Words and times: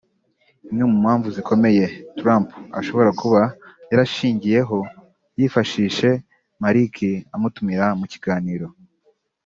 Imwe 0.69 0.83
mu 0.89 0.95
mpamvu 1.03 1.27
zikomeye 1.35 1.83
Trump 2.17 2.47
ashobora 2.79 3.09
kuba 3.21 3.41
yarashingiyeho 3.89 4.77
yifashishe 5.37 6.09
Malik 6.61 6.95
amutumira 7.35 7.85
mu 7.99 8.05
kiganiro 8.11 8.67